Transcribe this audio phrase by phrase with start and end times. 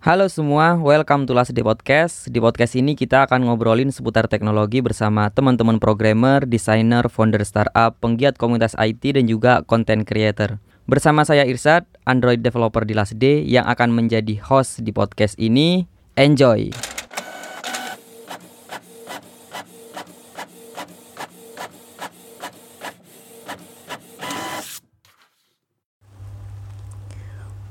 [0.00, 2.24] Halo semua, welcome to Last Day Podcast.
[2.32, 8.40] Di podcast ini kita akan ngobrolin seputar teknologi bersama teman-teman programmer, desainer, founder startup, penggiat
[8.40, 10.56] komunitas IT dan juga content creator.
[10.88, 15.84] Bersama saya Irsad, Android developer di Last Day yang akan menjadi host di podcast ini.
[16.16, 16.72] Enjoy.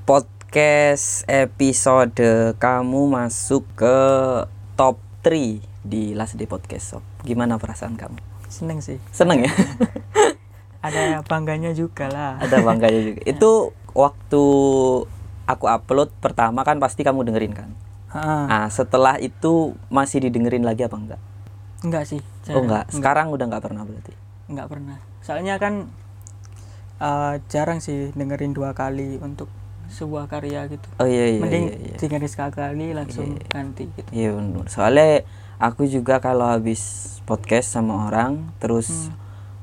[0.05, 0.38] Podcast
[1.29, 3.97] episode kamu masuk ke
[4.73, 7.03] top 3 di Last Day Podcast Sob.
[7.21, 8.17] Gimana perasaan kamu?
[8.49, 8.97] Seneng sih.
[9.13, 9.53] Seneng ya?
[10.85, 12.41] Ada bangganya juga lah.
[12.41, 13.21] Ada bangganya juga.
[13.37, 14.43] Itu waktu
[15.45, 17.69] aku upload pertama kan pasti kamu dengerin kan?
[18.09, 21.21] Ha, Nah, setelah itu masih didengerin lagi apa enggak?
[21.85, 22.19] enggak sih.
[22.49, 24.17] Oh enggak, sekarang udah enggak pernah berarti.
[24.49, 24.97] Enggak pernah.
[25.21, 25.93] Soalnya kan
[26.97, 29.45] eh, jarang sih dengerin dua kali untuk
[29.89, 30.87] sebuah karya gitu.
[30.97, 31.77] Oh iya iya Mending iya.
[31.93, 31.95] iya.
[31.97, 34.09] dengerin sekali langsung ganti gitu.
[34.13, 34.65] Iya bener.
[34.69, 35.25] Soalnya
[35.59, 36.81] aku juga kalau habis
[37.25, 39.13] podcast sama orang terus Hmm.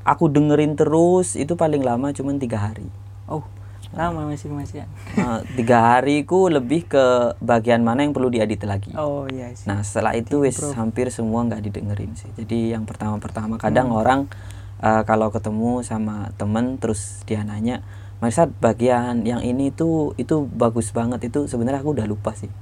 [0.05, 2.87] aku dengerin terus itu paling lama cuman tiga hari.
[3.27, 3.43] Oh,
[3.91, 4.87] lama masih masih.
[5.19, 8.93] Nah, tiga hariku lebih ke bagian mana yang perlu diedit lagi.
[8.95, 9.67] Oh iya sih.
[9.67, 12.31] Nah setelah itu wis hampir semua nggak didengerin sih.
[12.39, 14.31] Jadi yang pertama-pertama kadang orang
[14.79, 17.81] eh, kalau ketemu sama temen terus dia nanya,
[18.17, 22.49] Marsat bagian yang ini tuh itu bagus banget itu sebenarnya aku udah lupa sih.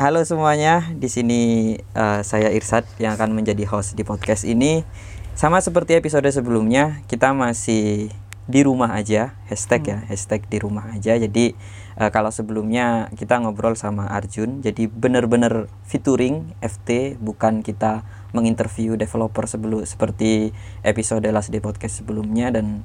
[0.00, 4.88] Halo semuanya, di sini eh, saya Irsad yang akan menjadi host di podcast ini.
[5.36, 8.08] Sama seperti episode sebelumnya, kita masih
[8.48, 11.12] di rumah aja, hashtag ya, hashtag di rumah aja.
[11.20, 11.52] Jadi
[12.00, 19.44] eh, kalau sebelumnya kita ngobrol sama Arjun, jadi bener-bener featuring FT, bukan kita menginterview developer
[19.44, 22.84] sebelum seperti episode Last Day Podcast sebelumnya dan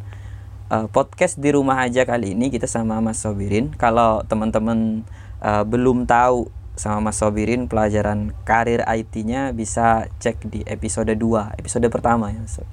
[0.68, 3.72] eh, podcast di rumah aja kali ini kita sama Mas Sobirin.
[3.72, 5.04] Kalau teman-teman
[5.40, 11.86] eh, belum tahu sama Mas Sobirin pelajaran karir IT-nya bisa cek di episode 2, episode
[11.88, 12.42] pertama ya.
[12.48, 12.66] Sob.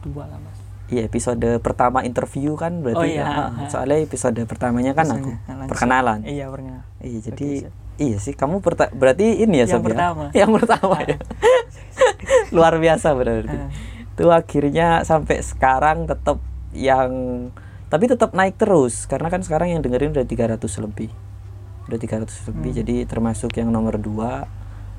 [0.00, 0.56] Dua lah mas.
[0.86, 3.26] Iya episode pertama interview kan berarti Oh, iya.
[3.26, 3.42] ya.
[3.50, 5.68] Ah, soalnya episode pertamanya kan aku Biasanya, langsung.
[5.68, 6.18] perkenalan.
[6.22, 6.80] Iya pernah.
[7.02, 7.48] Iya jadi
[7.98, 8.62] iya sih kamu
[8.94, 9.86] berarti ini ya Yang Sob, ya?
[9.90, 10.24] pertama.
[10.30, 11.16] Yang pertama ya.
[12.56, 13.56] Luar biasa berarti.
[13.56, 13.70] Ah.
[14.16, 16.40] Itu akhirnya sampai sekarang tetap
[16.76, 17.10] yang
[17.86, 21.10] tapi tetap naik terus karena kan sekarang yang dengerin udah 300 lebih.
[21.86, 22.78] Udah 300 lebih Hmm.
[22.82, 24.46] jadi termasuk yang nomor dua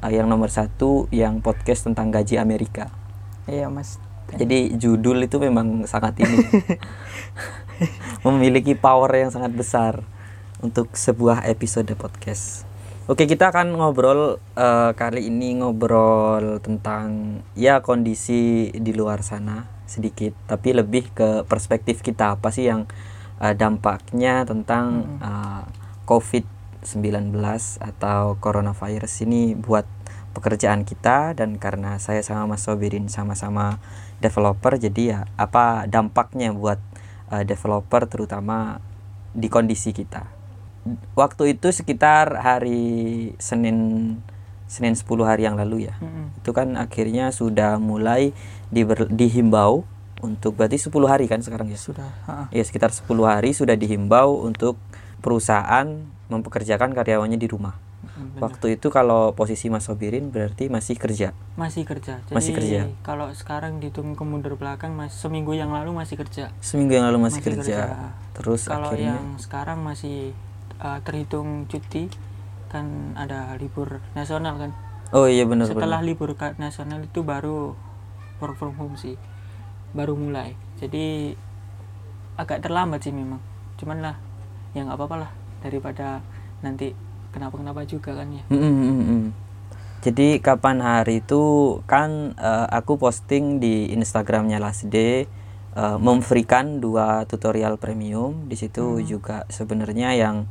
[0.04, 2.92] eh, yang nomor satu yang podcast tentang gaji Amerika.
[3.48, 3.98] Iya mas.
[4.28, 6.36] Jadi judul itu memang sangat ini
[8.28, 10.04] memiliki power yang sangat besar
[10.60, 12.67] untuk sebuah episode podcast.
[13.08, 20.36] Oke kita akan ngobrol eh, kali ini ngobrol tentang ya kondisi di luar sana sedikit,
[20.44, 22.36] tapi lebih ke perspektif kita.
[22.36, 22.84] Apa sih yang
[23.40, 25.64] eh, dampaknya tentang eh,
[26.04, 27.32] COVID-19
[27.80, 29.88] atau coronavirus ini buat
[30.36, 31.32] pekerjaan kita?
[31.32, 33.80] Dan karena saya sama Mas Sobirin sama-sama
[34.20, 36.84] developer jadi ya apa dampaknya buat
[37.32, 38.84] eh, developer terutama
[39.32, 40.37] di kondisi kita.
[41.14, 42.80] Waktu itu sekitar hari
[43.38, 43.78] Senin
[44.66, 45.96] Senin 10 hari yang lalu ya.
[45.98, 46.36] Mm-mm.
[46.38, 48.36] Itu kan akhirnya sudah mulai
[48.68, 49.88] diber- dihimbau
[50.20, 51.80] untuk berarti 10 hari kan sekarang ya.
[51.80, 52.10] Sudah.
[52.26, 54.76] Ha, Ya sekitar 10 hari sudah dihimbau untuk
[55.22, 55.88] perusahaan
[56.28, 57.80] mempekerjakan karyawannya di rumah.
[58.08, 58.42] Mm, benar.
[58.44, 61.32] Waktu itu kalau posisi Mas Sobirin berarti masih kerja.
[61.56, 62.20] Masih kerja.
[62.22, 62.80] Jadi Masih kerja.
[63.02, 66.52] kalau sekarang dihitung ke mundur belakang mas seminggu yang lalu masih kerja.
[66.60, 67.78] Seminggu yang lalu masih, Masih kerja.
[67.88, 68.12] kerja.
[68.34, 70.36] Terus kalau akhirnya yang sekarang masih
[70.82, 72.10] uh, terhitung cuti
[72.68, 74.72] kan ada libur nasional kan.
[75.16, 76.10] Oh iya benar Setelah benar.
[76.10, 77.74] libur nasional itu baru
[78.44, 79.16] work from home sih.
[79.96, 80.54] Baru mulai.
[80.78, 81.32] Jadi
[82.36, 83.40] agak terlambat sih memang.
[83.80, 84.16] Cuman lah
[84.76, 85.32] ya nggak apa-apa lah
[85.64, 86.22] daripada
[86.62, 86.92] nanti
[87.32, 88.44] kenapa-kenapa juga kan ya.
[88.52, 89.26] Mm, mm, mm, mm.
[89.98, 91.44] Jadi kapan hari itu
[91.90, 95.26] kan eh, aku posting di Instagramnya Last Day
[95.74, 98.46] eh, memfreekan dua tutorial premium.
[98.46, 100.46] Di situ juga sebenarnya yang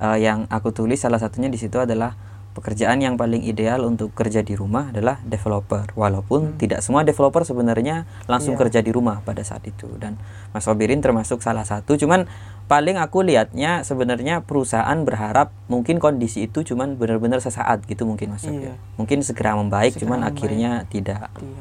[0.00, 2.16] eh, yang aku tulis salah satunya di situ adalah
[2.50, 5.94] pekerjaan yang paling ideal untuk kerja di rumah adalah developer.
[5.94, 8.60] Walaupun tidak semua developer sebenarnya langsung Iya.
[8.66, 10.18] kerja di rumah pada saat itu dan
[10.50, 11.94] Mas Sobirin termasuk salah satu.
[11.94, 12.26] Cuman
[12.66, 18.42] paling aku lihatnya sebenarnya perusahaan berharap mungkin kondisi itu cuman benar-benar sesaat gitu mungkin Mas
[18.42, 18.50] ya.
[18.50, 18.74] Iya.
[18.98, 20.34] Mungkin segera membaik Segera cuman membaik.
[20.34, 21.30] akhirnya tidak.
[21.30, 21.54] Nah,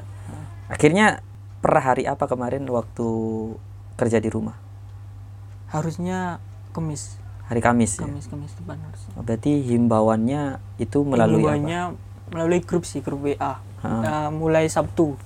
[0.69, 1.21] Akhirnya
[1.61, 3.07] per hari apa kemarin waktu
[3.93, 4.57] kerja di rumah?
[5.69, 6.41] harusnya
[6.73, 7.18] kemis
[7.49, 8.05] Hari Kamis ya.
[8.05, 9.01] Kamis Kamis depan harus.
[9.17, 10.41] Berarti himbauannya
[10.77, 11.57] itu melalui apa?
[11.57, 11.81] Himbauannya
[12.29, 13.57] melalui grup sih grup WA.
[13.79, 13.89] Ha.
[13.89, 15.17] Nah, mulai Sabtu.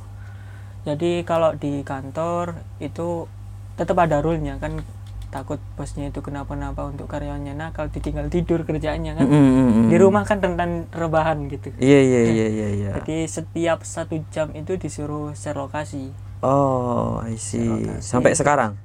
[0.83, 3.27] Jadi kalau di kantor itu
[3.73, 4.83] tetap ada rule-nya kan
[5.27, 10.21] takut bosnya itu kenapa-napa untuk karyawannya nakal ditinggal tidur kerjaannya kan Mm, mm, di rumah
[10.21, 12.89] kan rentan rebahan gitu Iya iya iya iya iya.
[13.01, 16.13] jadi setiap satu jam itu disuruh share lokasi
[16.45, 17.65] Oh, I see.
[17.97, 18.77] Sampai sekarang.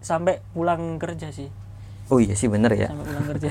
[0.00, 1.52] sampai pulang kerja sih
[2.08, 2.88] Oh iya sih bener ya.
[2.88, 3.50] sampai pulang kerja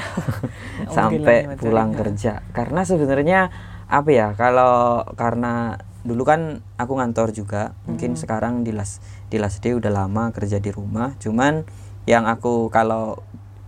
[0.97, 2.31] Sampai pulang kerja.
[2.51, 3.39] Karena sebenarnya
[3.85, 4.27] apa ya?
[4.33, 6.41] Kalau karena dulu kan
[6.75, 7.77] aku ngantor juga.
[7.85, 8.19] Mungkin Hmm.
[8.19, 11.13] sekarang di Las di Las D udah lama kerja di rumah.
[11.17, 11.63] Cuman
[12.05, 13.21] yang aku kalau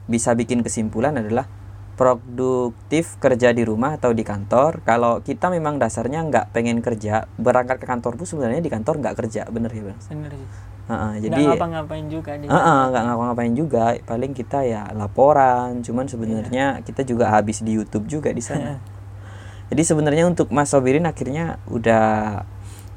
[0.07, 1.45] bisa bikin kesimpulan adalah
[1.93, 4.79] produktif kerja di rumah atau di kantor.
[4.81, 9.15] Kalau kita memang dasarnya nggak pengen kerja, berangkat ke kantor pun sebenarnya di kantor nggak
[9.19, 9.99] kerja, bener ya bang?
[9.99, 10.47] bener sih
[10.89, 13.93] Heeh, jadi jadi ngapa-ngapain juga di Heeh, nggak ngapa-ngapain juga.
[14.01, 15.85] Paling kita ya laporan.
[15.85, 18.81] Cuman sebenarnya kita juga habis di YouTube juga di sana.
[19.69, 22.41] Jadi sebenarnya untuk Mas Sobirin akhirnya udah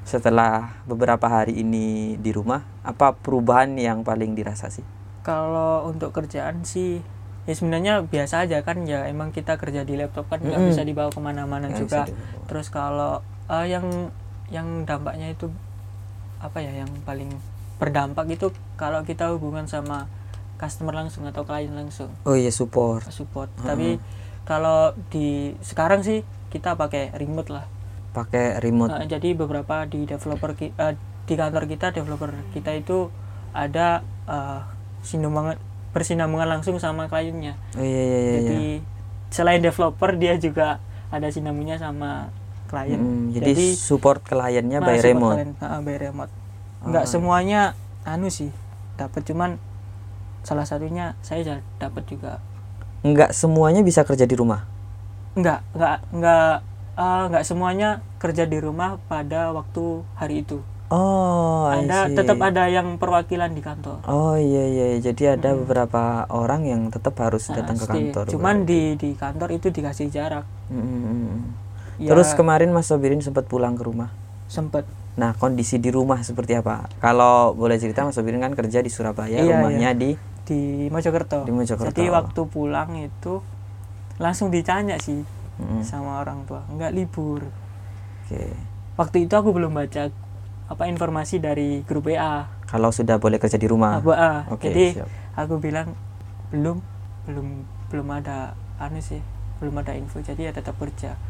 [0.03, 4.81] setelah beberapa hari ini di rumah apa perubahan yang paling dirasa sih?
[5.21, 7.05] Kalau untuk kerjaan sih
[7.45, 9.05] ya sebenarnya biasa aja kan ya.
[9.05, 10.71] Emang kita kerja di laptop kan nggak Mm-mm.
[10.73, 12.01] bisa dibawa ke mana-mana Nggak juga.
[12.09, 12.45] dibawa.
[12.49, 13.21] terus kalau
[13.53, 14.09] eh, yang
[14.49, 15.53] yang dampaknya itu
[16.41, 17.29] apa ya yang paling
[17.83, 20.07] berdampak itu kalau kita hubungan sama
[20.55, 22.15] customer langsung atau klien langsung?
[22.23, 23.03] Oh iya support.
[23.11, 23.51] Support.
[23.67, 23.99] Tapi
[24.47, 26.23] kalau di sekarang sih
[26.55, 27.67] kita pakai remote lah.
[28.15, 28.95] Pakai remote.
[29.03, 30.95] Eh, jadi beberapa di developer ki- eh,
[31.27, 33.11] di kantor kita developer kita itu
[33.51, 34.61] ada eh,
[35.03, 35.59] sinambungan
[35.91, 37.59] bersinambungan langsung sama kliennya.
[37.75, 38.35] Oh iya iya iya, iya.
[38.39, 38.63] jadi
[39.35, 40.79] selain developer dia juga
[41.11, 42.31] ada sinambungnya sama
[42.71, 43.03] klien.
[43.03, 45.37] Mm, jadi, support kliennya by masuk remote.
[45.37, 46.33] klien, ah, by remote
[46.83, 48.51] nggak Oh, semuanya anu sih
[48.95, 49.57] dapat cuman
[50.43, 52.43] salah satunya saya dapat juga.
[53.03, 54.67] Nggak semuanya bisa kerja di rumah?
[55.35, 56.55] Nggak nggak nggak
[56.93, 57.89] eh, nggak semuanya
[58.19, 60.61] kerja di rumah pada waktu hari itu.
[60.93, 64.05] Oh ada tetap ada yang perwakilan di kantor.
[64.05, 64.99] Oh iya iya iya.
[65.01, 68.25] jadi ada beberapa orang yang tetap harus Nah, datang ke kantor.
[68.29, 70.45] cuman di di kantor itu dikasih jarak.
[70.69, 71.41] Mm, mm, mm.
[71.97, 74.13] Ya, Terus kemarin Mas Sobirin sempat pulang ke rumah.
[74.47, 76.89] sempet Nah kondisi di rumah seperti apa?
[76.99, 81.45] Kalau boleh cerita Mas Sobirin kan kerja di Surabaya, Iya, rumahnya di di Mojokerto.
[81.45, 81.93] Di Mojokerto.
[81.93, 83.45] Jadi waktu pulang itu
[84.17, 85.23] langsung ditanya sih
[85.53, 87.45] Mm, sama orang tua, nggak libur.
[88.25, 88.57] Oke.
[88.97, 90.09] Waktu itu aku belum baca
[90.65, 92.49] apa informasi dari grup WA.
[92.65, 94.01] Kalau sudah boleh kerja di rumah.
[94.01, 94.17] WA.
[94.17, 95.09] Ah, Oke, Jadi siap.
[95.37, 95.93] aku bilang
[96.49, 96.81] belum
[97.29, 97.47] belum
[97.93, 99.21] belum ada anu sih,
[99.61, 100.25] belum ada info.
[100.25, 101.21] Jadi ya tetap kerja.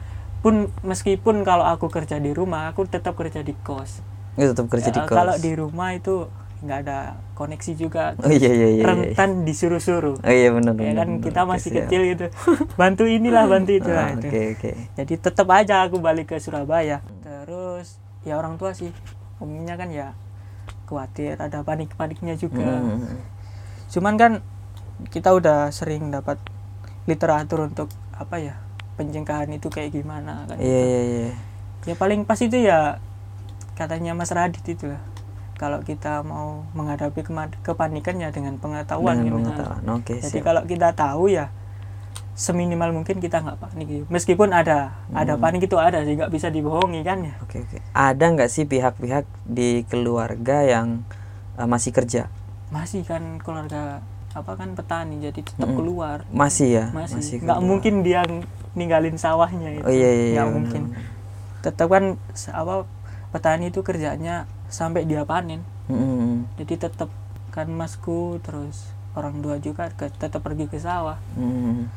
[0.43, 4.03] Pun meskipun kalau aku kerja di rumah, aku tetap kerja di kos.
[4.35, 5.15] Itu tetap kerja di Ya, kos.
[5.15, 6.27] Kalau di rumah itu
[6.61, 6.99] nggak ada
[7.33, 8.15] koneksi juga.
[8.19, 8.69] Oh iya iya iya.
[8.73, 8.85] iya.
[8.85, 10.19] rentan disuruh-suruh.
[10.19, 11.79] Oh iya benar ya kan kita masih siap.
[11.87, 12.27] kecil gitu
[12.81, 14.27] bantu inilah bantu itu Ah, itu.
[14.27, 14.71] Oke oke.
[14.95, 18.95] jadi tetap aja aku balik ke Surabaya terus ya orang tua sih
[19.39, 20.15] umumnya kan ya
[20.87, 23.19] khawatir ada panik paniknya juga Mm,
[23.91, 24.33] cuman kan
[25.11, 26.39] kita udah sering dapat
[27.05, 28.55] literatur untuk apa ya
[28.95, 31.31] pencegahan itu kayak gimana kan Iya iya iya.
[31.85, 33.01] ya paling pas itu ya
[33.73, 35.01] katanya Mas Radit itu lah
[35.57, 37.23] kalau kita mau menghadapi
[37.63, 39.37] kepanikan ya dengan pengetahuan Dengan gitu.
[39.47, 39.83] pengetahuan.
[39.95, 40.45] Oke Jadi siap.
[40.45, 41.55] kalau kita tahu ya
[42.33, 44.05] seminimal mungkin kita nggak panik gitu.
[44.09, 45.43] Meskipun ada ada Hmm.
[45.45, 47.35] panik itu ada sih nggak bisa dibohongi kan ya.
[47.45, 47.79] Oke oke.
[47.93, 51.07] Ada nggak sih pihak-pihak di keluarga yang
[51.55, 52.27] eh, masih kerja?
[52.73, 54.01] Masih kan keluarga
[54.33, 55.79] apa kan petani jadi tetap Mm-mm.
[55.79, 56.19] keluar.
[56.33, 56.85] Masih ya?
[56.93, 57.69] Masih nggak keluar.
[57.69, 58.25] mungkin dia
[58.73, 59.85] ninggalin sawahnya itu.
[59.85, 60.13] Oh iya iya.
[60.13, 60.83] iya, Nggak benar, mungkin.
[60.89, 61.03] benar.
[61.63, 62.05] Tetap kan
[62.51, 62.75] apa
[63.31, 65.61] petani itu kerjanya sampai dia panen.
[65.93, 66.49] Mm-mm.
[66.57, 67.09] Jadi tetap
[67.53, 71.21] kan masku terus orang tua juga tetap pergi ke sawah.
[71.37, 71.93] Hmm.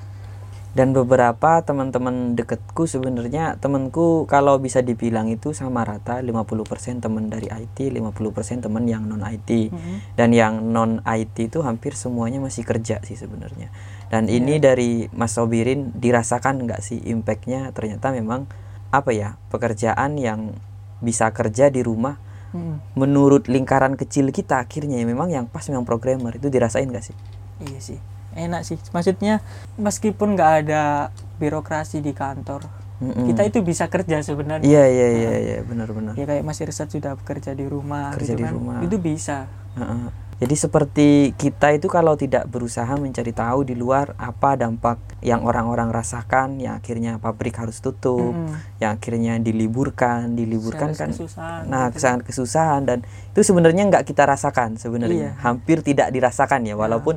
[0.75, 7.47] Dan beberapa teman-teman deketku sebenarnya temanku kalau bisa dibilang itu sama rata 50% teman dari
[7.47, 9.71] IT, 50% teman yang non IT.
[9.71, 10.19] Mm-mm.
[10.19, 13.71] Dan yang non IT itu hampir semuanya masih kerja sih sebenarnya.
[14.11, 14.35] Dan Iya.
[14.35, 18.43] ini dari Mas Sobirin dirasakan nggak sih impactnya ternyata memang
[18.91, 20.59] apa ya pekerjaan yang
[20.99, 22.19] bisa kerja di rumah
[22.55, 22.95] Mm.
[22.95, 27.15] menurut lingkaran kecil kita akhirnya ya memang yang pas memang programmer itu dirasain nggak sih?
[27.59, 27.99] Iya sih,
[28.35, 28.77] enak sih.
[28.91, 29.39] Maksudnya
[29.75, 32.67] meskipun nggak ada birokrasi di kantor,
[32.99, 33.27] Mm-mm.
[33.27, 34.63] kita itu bisa kerja sebenarnya.
[34.63, 36.13] Iya iya iya iya benar-benar.
[36.15, 38.53] Ya kayak Mas Irsad sudah bekerja di rumah, Kerja gitu di kan.
[38.53, 38.79] rumah.
[38.79, 39.47] Itu bisa.
[39.75, 40.23] Heeh.
[40.35, 41.07] Jadi seperti
[41.39, 46.75] kita itu kalau tidak berusaha mencari tahu di luar apa dampak yang orang-orang rasakan, yang
[46.75, 48.51] akhirnya pabrik harus tutup, Mm-mm.
[48.83, 51.15] yang akhirnya diliburkan, diliburkan kan.
[51.15, 52.03] kesusahan, Nah, gitu.
[52.03, 52.99] kesusahan kesusahan dan
[53.31, 55.39] itu sebenarnya nggak kita rasakan sebenarnya, Iya.
[55.39, 57.15] hampir tidak dirasakan ya, walaupun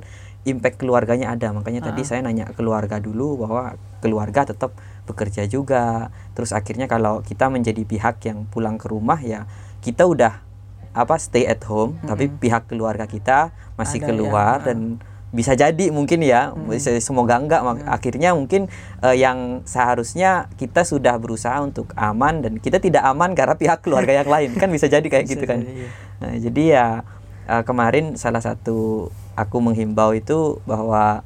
[0.49, 1.53] impact keluarganya ada.
[1.53, 2.07] Makanya tadi Ah.
[2.07, 4.73] saya nanya keluarga dulu bahwa keluarga tetap
[5.05, 6.09] bekerja juga.
[6.33, 9.45] Terus akhirnya kalau kita menjadi pihak yang pulang ke rumah ya
[9.79, 10.43] kita udah
[10.91, 14.79] apa stay at home tapi pihak keluarga kita masih Ada ya, keluar dan
[15.29, 16.57] bisa jadi mungkin ya.
[16.57, 17.61] Bisa- semoga enggak.
[17.61, 18.67] Mak- akhirnya mungkin
[19.05, 24.17] eh, yang seharusnya kita sudah berusaha untuk aman dan kita tidak aman karena pihak keluarga
[24.17, 24.57] yang lain.
[24.57, 25.61] Kan bisa jadi kayak gitu kan.
[25.61, 25.89] jadi, iya.
[26.19, 26.87] Nah, jadi ya
[27.49, 31.25] eh, kemarin salah satu aku menghimbau itu bahwa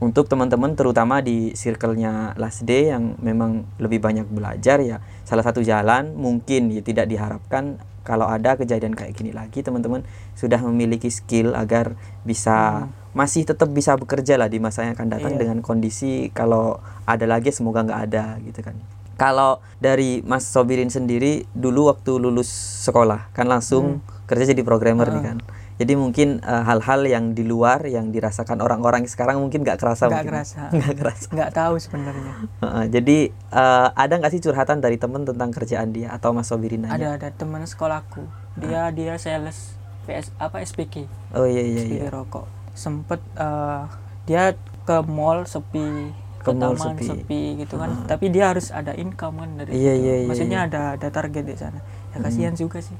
[0.00, 5.60] untuk teman-teman terutama di circle-nya last day yang memang lebih banyak belajar ya salah satu
[5.60, 10.00] jalan mungkin ya tidak diharapkan kalau ada kejadian kayak gini lagi teman-teman
[10.32, 11.92] sudah memiliki skill agar
[12.24, 15.40] bisa masih tetap bisa bekerja lah di masa yang akan datang Iya.
[15.44, 18.80] dengan kondisi kalau ada lagi semoga nggak ada gitu kan
[19.20, 22.48] kalau dari Mas Sobirin sendiri dulu waktu lulus
[22.88, 25.38] sekolah kan langsung kerja jadi programmer nih kan.
[25.80, 30.12] Jadi mungkin eh, hal-hal yang di luar yang dirasakan orang-orang sekarang mungkin nggak kerasa nggak
[30.12, 30.28] mungkin.
[30.28, 30.62] kerasa.
[30.76, 31.26] Nggak kerasa.
[31.32, 32.32] nggak tahu sebenarnya.
[32.60, 36.84] Heeh, jadi eh, ada nggak sih curhatan dari temen tentang kerjaan dia atau Mas Sobirin
[36.84, 36.92] aja?
[36.92, 38.28] ada ada teman sekolahku.
[38.60, 39.72] Dia dia sales
[40.04, 42.10] PS apa SPK Oh iya iya SPK iya.
[42.12, 42.44] rokok.
[42.76, 43.82] Sempet eh,
[44.24, 47.04] dia ke mall sepi Ke mall taman sepi.
[47.06, 48.04] sepi, gitu kan.
[48.04, 51.52] Tapi dia harus ada income kan dari Iya, iya, iya, maksudnya ada ada target di
[51.52, 51.80] sana.
[52.12, 52.96] Ya kasihan juga sih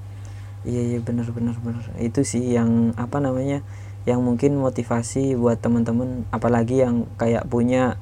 [0.62, 1.84] Iya iya benar benar benar.
[1.96, 3.64] Itu sih yang apa namanya?
[4.04, 7.96] Yang mungkin motivasi buat teman-teman apalagi yang kayak punya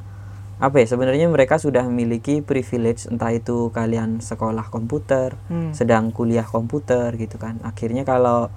[0.58, 5.70] apa ya sebenarnya mereka sudah memiliki privilege entah itu kalian sekolah komputer, Hmm.
[5.70, 7.62] sedang kuliah komputer gitu kan.
[7.62, 8.50] Akhirnya kalau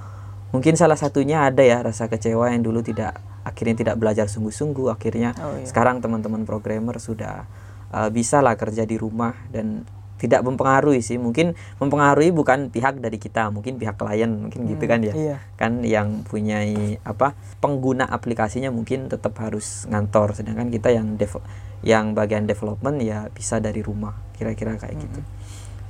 [0.49, 5.33] mungkin salah satunya ada ya rasa kecewa yang dulu tidak akhirnya tidak belajar sungguh-sungguh akhirnya
[5.37, 5.65] Oh, iya.
[5.65, 7.45] sekarang teman-teman programmer sudah
[7.89, 9.81] uh, bisa lah kerja di rumah dan
[10.21, 11.17] tidak mempengaruhi sih.
[11.17, 15.13] Mungkin mempengaruhi bukan pihak dari kita mungkin pihak klien mungkin gitu kan ya.
[15.17, 15.37] iya.
[15.57, 16.61] kan yang punya
[17.01, 20.37] apa pengguna aplikasinya mungkin tetap harus ngantor.
[20.37, 21.41] Sedangkan kita yang dev
[21.81, 25.21] yang bagian development ya bisa dari rumah kira-kira kayak gitu.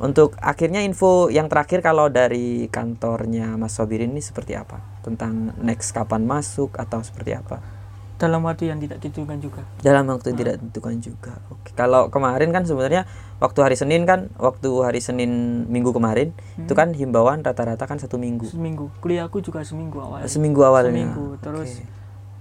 [0.01, 4.81] Untuk akhirnya info yang terakhir kalau dari kantornya Mas Sobirin ini seperti apa?
[5.05, 7.80] Tentang next kapan masuk atau seperti apa
[8.21, 11.33] dalam waktu yang tidak ditentukan juga dalam waktu yang tidak ditentukan juga.
[11.49, 11.73] Oke.
[11.73, 15.31] Kalau kemarin kan sebenarnya waktu hari Senin kan waktu hari Senin
[15.65, 18.45] minggu kemarin itu kan himbauan rata-rata kan satu minggu.
[18.45, 20.93] seminggu kuliahku juga seminggu awal Seminggu awalnya.
[20.93, 21.89] seminggu terus Oke.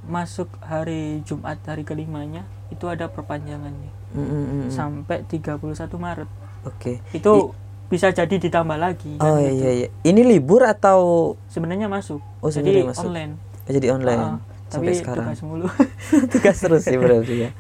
[0.06, 4.70] masuk hari Jumat hari kelimanya itu ada perpanjangannya Mm, mm, mm, mm.
[4.70, 5.62] sampai 31
[5.96, 6.26] Maret
[6.66, 6.98] Oke.
[7.10, 7.54] itu
[7.86, 9.54] bisa jadi ditambah lagi kan Oh gitu.
[9.56, 9.88] iya iya.
[10.02, 10.98] Ini libur atau
[11.46, 13.06] sebenarnya masuk Oh, jadi masuk.
[13.06, 15.26] online jadi online Ah, sampai sekarang?
[15.26, 15.66] tugas mulu
[16.32, 17.50] Tugas terus sih berarti ya.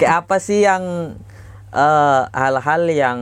[0.00, 1.14] Kayak apa sih yang
[1.70, 3.20] eh, hal-hal yang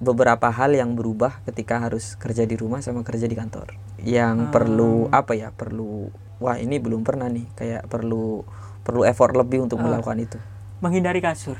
[0.00, 3.76] beberapa hal yang berubah ketika harus kerja di rumah sama kerja di kantor?
[4.00, 5.52] Yang perlu apa ya?
[5.52, 6.08] Perlu
[6.40, 8.42] wah ini belum pernah nih kayak perlu
[8.84, 10.38] perlu effort lebih untuk melakukan itu.
[10.84, 11.56] menghindari kasur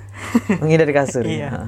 [0.60, 1.24] Menghindari kasur.
[1.30, 1.48] Iya.
[1.48, 1.64] ya.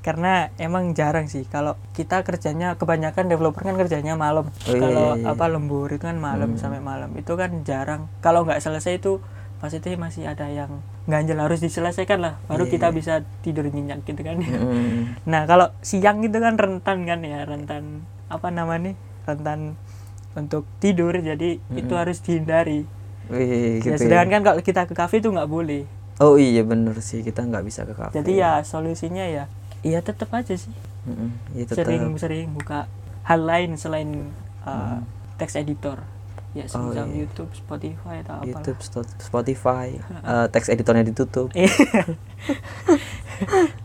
[0.00, 1.44] Karena emang jarang sih.
[1.44, 4.48] Kalau kita kerjanya kebanyakan developer kan kerjanya malam.
[4.48, 5.32] Oh, iya, kalau iya, iya.
[5.36, 7.12] apa lembur itu kan malam sampai malam.
[7.16, 8.08] Itu kan jarang.
[8.24, 9.20] Kalau nggak selesai itu
[9.60, 13.14] pasti masih ada yang ganjel harus diselesaikan lah baru Iya, kita bisa
[13.44, 14.40] tidur nyenyak gitu kan.
[14.40, 15.20] Mm.
[15.28, 18.96] nah kalau siang itu kan rentan kan ya rentan apa namanya
[19.28, 19.76] rentan
[20.32, 21.12] untuk tidur.
[21.12, 22.88] Jadi itu harus dihindari.
[23.28, 24.32] Wih, ya gitu sedangkan ya.
[24.32, 25.84] kan kalau kita ke kafe itu nggak boleh.
[26.24, 27.20] Oh iya bener sih.
[27.20, 28.16] Kita nggak bisa ke kafe.
[28.16, 29.44] jadi ya solusinya ya
[29.82, 30.72] iya tetap aja sih
[31.02, 31.84] Mm-mm, ya tetap.
[31.84, 32.84] sering-sering buka
[33.22, 34.28] hal lain selain
[34.62, 35.00] uh,
[35.36, 36.00] text editor
[36.50, 37.22] ya Oh, semacam iya.
[37.22, 41.46] YouTube, Spotify atau apa YouTube, Sto- Spotify, eh, teks editornya ditutup.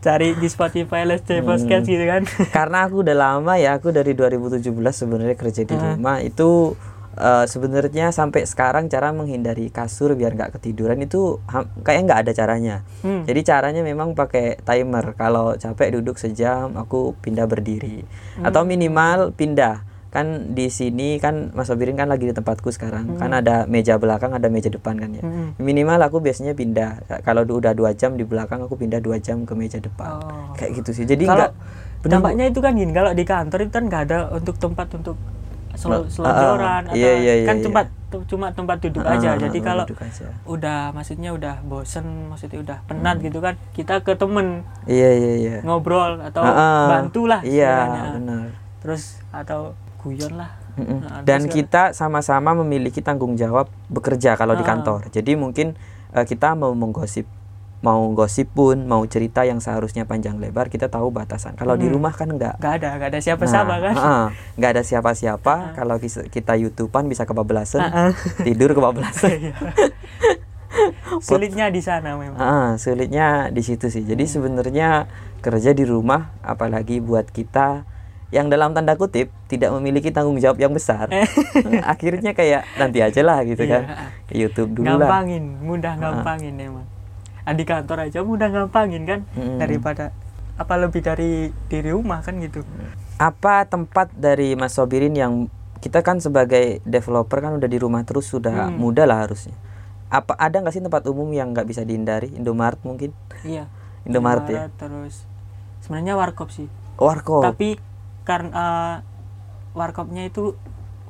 [0.00, 1.48] cari di Spotify Let's Play Hmm.
[1.48, 4.60] Podcast gitu kan Karena aku udah lama ya, aku dari 2017
[4.92, 6.74] sebenarnya kerja di rumah itu
[7.16, 11.40] eh, sebenarnya sampai sekarang cara menghindari kasur biar nggak ketiduran itu
[11.82, 12.76] kayak nggak ada caranya.
[13.00, 13.24] Hmm.
[13.24, 15.16] Jadi caranya memang pakai timer.
[15.16, 18.04] Kalau capek duduk sejam, aku pindah berdiri
[18.44, 19.82] atau minimal pindah.
[20.06, 23.20] Kan di sini kan Mas Obirin kan lagi di tempatku sekarang.
[23.20, 25.20] Kan ada meja belakang, ada meja depan kan ya.
[25.20, 25.52] Hmm.
[25.60, 27.20] Minimal aku biasanya pindah.
[27.20, 30.16] Kalau udah dua jam di belakang, aku pindah dua jam ke meja depan.
[30.16, 30.56] Oh.
[30.56, 31.04] Kayak gitu sih.
[31.04, 34.56] Jadi kalau nggak dampaknya itu kan gini kalau di kantor itu kan nggak ada untuk
[34.62, 35.18] tempat untuk
[35.76, 37.64] sel- Ah, selonjoran ah, atau iya, iya, iya, kan iya.
[37.64, 37.86] tempat
[38.24, 40.26] cuma tempat duduk Ah, aja jadi kalau aja.
[40.44, 42.88] udah maksudnya udah bosen maksudnya udah Hmm.
[42.90, 45.56] penat gitu kan kita ke temen Iya iya iya.
[45.60, 46.84] ngobrol atau Ah, ah.
[46.90, 48.48] bantulah Iya benar.
[48.80, 51.00] terus atau guyon lah Mm-mm.
[51.00, 54.68] Nah, Dan kita sama-sama memiliki tanggung jawab bekerja kalau di Ah.
[54.68, 55.08] kantor.
[55.08, 55.72] Jadi mungkin
[56.10, 57.24] eh, kita mau menggosip,
[57.78, 61.54] mau gosip pun, mau cerita yang seharusnya panjang lebar, kita tahu batasan.
[61.54, 62.56] Kalau di rumah kan enggak.
[62.56, 65.54] nggak ada nggak ada siapa-siapa Nah, kan ah, nggak ada siapa-siapa.
[65.74, 68.12] Kalau kis- kita YouTubean bisa kebablasan, Ah, ah.
[68.40, 69.30] tidur kebablasan.
[69.46, 69.54] Iya.
[71.18, 74.02] sulitnya di sana memang Ah, sulitnya di situ sih.
[74.02, 75.08] Jadi sebenarnya
[75.40, 77.86] kerja di rumah, apalagi buat kita
[78.28, 81.06] yang dalam tanda kutip tidak memiliki tanggung jawab yang besar
[81.86, 83.70] akhirnya kayak nanti aja lah gitu Iya.
[83.70, 83.82] kan
[84.28, 86.82] YouTube dulu lah gampangin mudah gampangin emang
[87.46, 89.20] Ah, di kantor aja mudah gampangin kan?
[89.32, 89.56] Mm.
[89.56, 90.10] daripada
[90.56, 91.32] apa lebih dari
[91.68, 92.66] di rumah kan gitu.
[93.16, 95.46] Apa tempat dari Mas Sobirin yang
[95.78, 98.76] kita kan sebagai developer kan udah di rumah terus sudah Hmm.
[98.76, 99.54] mudah lah harusnya.
[100.08, 102.32] Apa ada nggak sih tempat umum yang nggak bisa dihindari?
[102.32, 103.14] Indomaret mungkin?
[103.44, 103.70] Iya.
[104.02, 104.66] Indomaret ya?
[104.74, 105.22] Terus
[105.80, 106.66] sebenarnya warkop sih.
[106.96, 107.44] Warkop?
[107.44, 107.76] Tapi
[108.24, 108.98] karena
[109.70, 110.56] warkopnya itu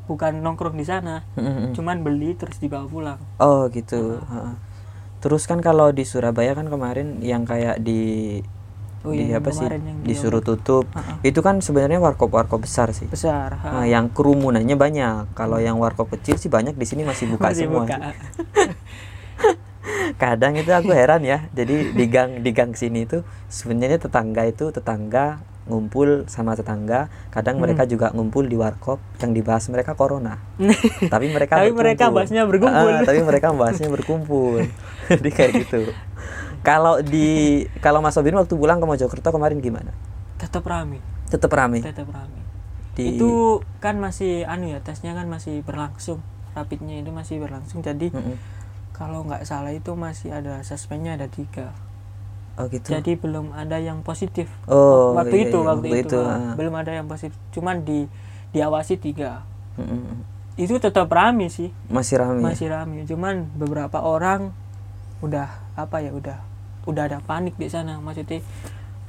[0.05, 1.23] bukan nongkrong di sana.
[1.35, 1.73] Mm-mm.
[1.73, 3.21] cuman beli terus dibawa pulang.
[3.39, 4.19] Oh gitu.
[4.21, 4.66] Ha.
[5.27, 8.39] Terus kan kalau di Surabaya kan kemarin yang kayak di
[9.07, 9.63] Oh di iya, apa sih?
[9.63, 10.91] kemarin yang di disuruh tutup.
[11.23, 13.07] Itu kan sebenarnya warkop warkop besar sih.
[13.07, 13.83] Besar ha.
[13.83, 15.31] Nah, yang kerumunannya banyak.
[15.39, 17.87] Kalau yang warkop kecil sih banyak di sini masih buka Masih semua.
[17.87, 17.97] buka.
[20.23, 21.47] kadang itu aku heran ya.
[21.55, 27.59] Jadi di gang di gang sini itu sebenarnya tetangga itu tetangga ngumpul sama tetangga kadang
[27.59, 27.91] mereka Hmm.
[27.91, 30.39] juga ngumpul di warkop yang dibahas mereka corona.
[31.13, 32.17] Tapi mereka Tapi mereka berkumpul.
[32.17, 32.91] bahasnya berkumpul.
[32.93, 34.63] Ah, tapi mereka bahasnya berkumpul.
[35.11, 35.81] Jadi kayak gitu.
[36.61, 39.91] Kalau di kalau Mas Sobin waktu pulang ke Mojokerto kemarin gimana?
[40.37, 40.99] Tetap rame.
[41.27, 41.79] Tetap rame?
[41.79, 42.41] Tetap rame.
[42.95, 46.23] Di itu kan masih anu ya tesnya kan masih berlangsung.
[46.55, 47.83] Rapidnya itu masih berlangsung.
[47.83, 48.35] Jadi Mm-mm.
[48.91, 51.71] kalau nggak salah itu masih ada suspeknya ada tiga
[52.57, 56.55] oh gitu jadi belum ada yang positif oh waktu iya, itu iya, waktu, itu, ah.
[56.57, 58.09] belum ada yang positif cuman di
[58.51, 59.45] diawasi tiga
[59.77, 60.25] Mm-mm.
[60.57, 62.45] itu tetap rame sih masih rame ya?
[62.49, 64.57] masih rame cuman beberapa orang
[65.21, 66.41] udah apa ya udah
[66.87, 68.41] udah ada panik di sana maksudnya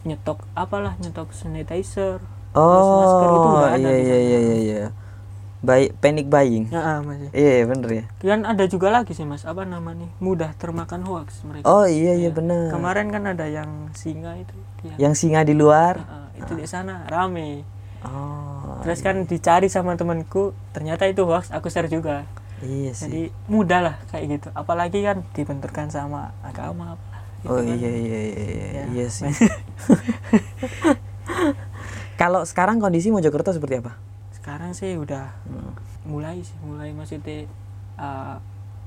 [0.04, 2.20] nyetok apalah nyetok sanitizer
[2.52, 4.24] terus masker itu Oh, udah ada iya di iya sana.
[4.24, 4.84] iya iya iya.
[5.58, 6.70] Baik panic buying.
[6.70, 7.34] Ya, ah, masih.
[7.34, 8.04] Iya, iya, bener ya.
[8.22, 11.66] Dan ada juga lagi sih mas, apa namanya mudah termakan hoax mereka.
[11.66, 12.32] Oh iya iya Ya.
[12.32, 12.70] benar.
[12.70, 14.94] Kemarin kan ada yang singa itu, dia.
[15.00, 15.98] Yang singa di luar.
[16.00, 17.66] Ah, itu di sana rame.
[18.06, 18.78] Oh.
[18.82, 21.50] Terus kan dicari sama temanku, ternyata itu hoax.
[21.50, 22.30] Aku share juga.
[22.58, 23.04] Iya sih.
[23.04, 24.48] Jadi mudah lah kayak gitu.
[24.54, 26.94] Apalagi kan dibenturkan sama agama.
[26.94, 27.66] apalah, gitu Oh kan.
[27.68, 28.84] iya iya iya iya, Ya.
[28.94, 29.26] iya sih.
[32.22, 33.94] Kalau sekarang kondisi Mojokerto seperti apa?
[34.48, 35.76] Sekarang sih udah Hmm.
[36.08, 37.52] mulai sih, mulai maksudnya
[38.00, 38.40] ah,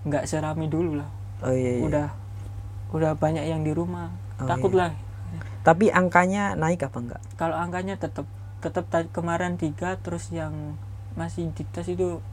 [0.03, 1.05] nggak serami dulu lah.
[1.39, 1.85] Oh iya iya.
[1.85, 2.09] Udah
[2.91, 4.09] udah banyak yang di rumah.
[4.41, 4.89] Oh, Takut iya.
[4.89, 4.91] lah.
[5.61, 7.21] Tapi angkanya naik apa enggak?
[7.37, 8.25] kalau angkanya tetap
[8.59, 10.81] tetap ta- kemarin tiga terus yang
[11.13, 12.25] masih di tes itu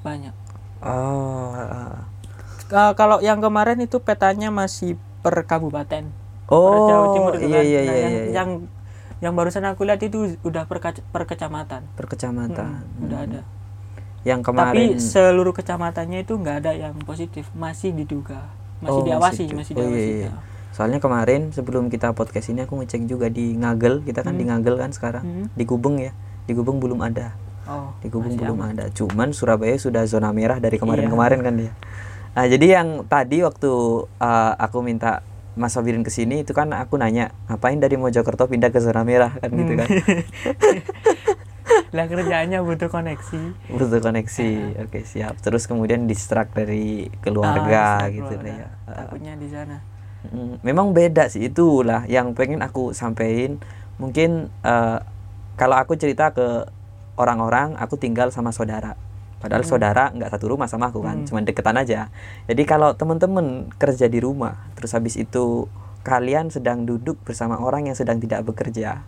[0.00, 0.30] banyak
[0.78, 1.50] Oh.
[2.66, 6.06] Ka- kalau yang kemarin itu petanya masih per kabupaten
[6.44, 6.86] per Oh.
[6.86, 7.64] Jawa Timur itu iya kan.
[7.64, 8.24] iya Nah, iya yang, iya.
[8.32, 8.50] yang
[9.18, 12.84] yang barusan aku lihat itu udah per, kac- per kecamatan per kecamatan.
[12.94, 13.28] Mm, udah Hmm.
[13.30, 13.40] ada
[14.22, 19.42] Yang tapi kemarin seluruh kecamatannya itu nggak ada yang positif masih diduga masih Oh, diawasi
[19.44, 20.26] masih masih, di- oh, iya, diawasi iya.
[20.26, 20.32] ya.
[20.70, 24.76] Soalnya kemarin sebelum kita podcast ini aku ngecek juga di Ngagel, kita kan di Ngagel
[24.76, 25.24] kan sekarang.
[25.24, 25.46] Hmm.
[25.50, 26.12] Di Gubeng ya.
[26.44, 27.32] Di Gubeng belum ada.
[27.64, 28.76] oh Di Gubeng belum aman.
[28.76, 28.84] ada.
[28.90, 30.84] Cuman Surabaya sudah zona merah dari Iya.
[30.84, 31.72] kemarin-kemarin kan dia.
[32.30, 33.70] Nah, jadi yang tadi waktu
[34.12, 35.24] uh, aku minta
[35.56, 39.32] Mas Sobirin ke sini itu kan aku nanya, ngapain dari Mojokerto pindah ke zona merah
[39.34, 39.80] kan gitu Hmm.
[39.80, 39.88] kan.
[41.90, 44.50] lah kerjaannya butuh koneksi Butuh koneksi.
[44.84, 45.40] Oke, siap.
[45.40, 48.52] Terus kemudian distract dari keluarga Ah, gitu keluarga.
[48.54, 48.68] ya.
[48.84, 49.76] Uh, takutnya di sana
[50.60, 53.62] memang beda sih itulah yang pengen aku sampein
[53.94, 54.98] mungkin eh,
[55.54, 56.66] kalau aku cerita ke
[57.14, 58.98] orang-orang aku tinggal sama saudara
[59.38, 61.26] padahal saudara nggak satu rumah sama aku kan Hmm.
[61.26, 62.08] cuman deketan aja
[62.44, 65.68] jadi kalau temen-temen kerja di rumah terus habis itu
[66.02, 69.02] kalian sedang duduk bersama orang yang sedang tidak bekerja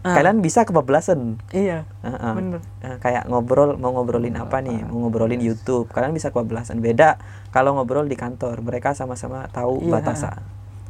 [0.00, 0.12] Ah.
[0.12, 2.32] kalian bisa kebablasan iya Heeh.
[2.34, 7.16] bener Eh, kayak ngobrol mau ngobrolin apa nih mau ngobrolin YouTube kalian bisa kebablasan beda
[7.48, 9.92] kalau ngobrol di kantor mereka sama-sama tahu Iya.
[9.94, 10.40] batasan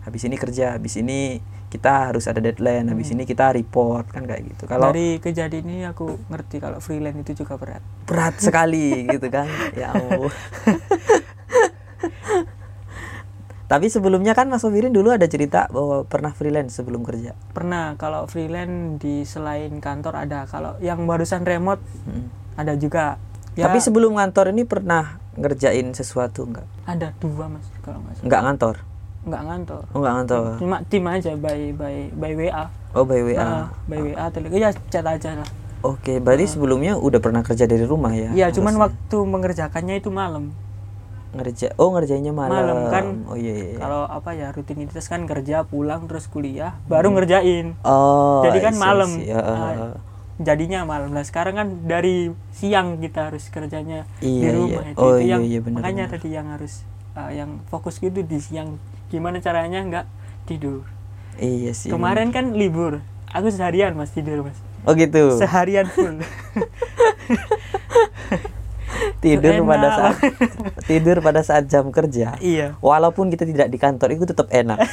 [0.05, 3.19] habis ini kerja habis ini kita harus ada deadline habis Hmm.
[3.19, 4.63] ini kita report kan kayak gitu.
[4.65, 7.83] Kalau dari kejadian ini aku ngerti kalau freelance itu juga berat.
[8.05, 9.49] Berat sekali gitu kan?
[9.75, 10.31] Ya ampun
[13.65, 17.33] tapi sebelumnya kan Mas Sobirin dulu ada cerita bahwa pernah freelance sebelum kerja.
[17.51, 20.45] Pernah kalau freelance di selain kantor ada.
[20.45, 22.29] Kalau yang barusan remote Mm.
[22.55, 23.17] ada juga.
[23.57, 23.67] Ya.
[23.67, 26.87] Tapi sebelum ngantor ini pernah ngerjain sesuatu nggak?
[26.87, 28.27] Ada dua mas kalau nggak salah.
[28.29, 28.77] Nggak ngantor
[29.25, 33.41] nggak ngantor oh nggak ngantor cuma tim aja by by by WA oh by WA
[33.41, 35.49] Nah, by WA tele ya chat aja lah
[35.85, 38.33] Oke, berarti sebelumnya udah pernah kerja dari rumah ya?
[38.33, 40.57] Iya, cuman waktu mengerjakannya itu malam.
[41.37, 41.77] ngerja.
[41.77, 42.57] Oh, ngerjainnya malam.
[42.57, 43.05] Malam kan.
[43.29, 43.67] Oh iya iya.
[43.75, 43.79] iya.
[43.85, 47.77] Kalau apa ya rutinitas kan kerja pulang terus kuliah baru ngerjain.
[47.85, 48.41] Oh.
[48.49, 49.13] Jadi kan malam.
[49.29, 50.01] Nah,
[50.41, 51.13] jadinya malam.
[51.13, 54.93] Nah, sekarang kan dari siang kita harus kerjanya di Iya, rumah iya.
[54.95, 56.15] itu, Oh, itu iya, yang iya, benar, makanya benar.
[56.17, 56.73] tadi yang harus
[57.13, 58.81] uh, yang fokus gitu di siang
[59.15, 60.07] gimana caranya nggak
[60.45, 60.83] tidur.
[61.39, 61.87] iya sih.
[61.89, 62.99] Kemarin kan libur.
[63.31, 64.59] Aku seharian Mas tidur, Mas.
[64.83, 65.39] Oh gitu.
[65.39, 66.19] seharian full
[69.25, 69.65] tidur Enak.
[69.65, 70.17] pada saat
[70.85, 72.37] tidur pada saat jam kerja.
[72.39, 74.79] iya Walaupun kita tidak di kantor itu tetap enak.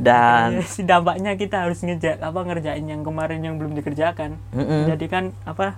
[0.00, 4.88] Dan si dampaknya kita harus ngejar apa ngerjain yang kemarin yang belum dikerjakan Mm-mm.
[4.88, 5.76] jadi kan apa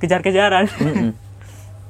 [0.00, 1.12] kejar-kejaran Mm-mm.